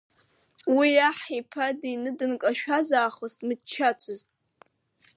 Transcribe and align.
Уи 0.75 0.91
аҳ 1.09 1.19
иԥа 1.39 1.65
дины 1.79 2.11
дынкашәаз 2.17 2.87
аахыс 2.99 3.33
дмыччацызт. 3.39 4.27